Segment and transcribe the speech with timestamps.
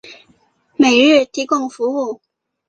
[0.77, 2.21] 每日提供服务。